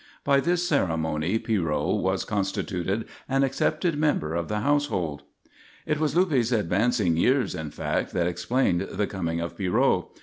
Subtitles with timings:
[0.23, 5.21] By this ceremony Pierrot was constituted an accepted member of the household.
[5.85, 10.05] It was Luppe's advancing years, in fact, that explained the coming of Pierrot.